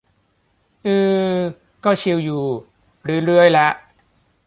[0.85, 0.95] อื
[1.37, 1.39] อ
[1.83, 2.43] ก็ชิลอยู่
[3.03, 3.67] เรื่อยเรื่อยแหละ